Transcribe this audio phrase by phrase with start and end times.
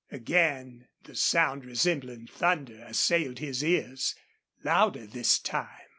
[0.11, 4.15] Again the sound resembling thunder assailed his ears,
[4.63, 5.77] louder this time.